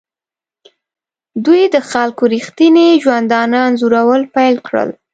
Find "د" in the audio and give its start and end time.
1.75-1.77